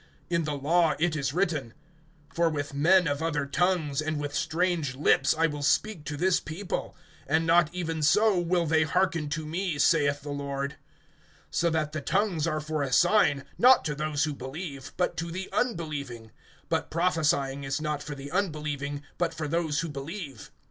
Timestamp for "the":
0.45-0.55, 10.23-10.31, 11.91-12.01, 15.29-15.49, 18.15-18.31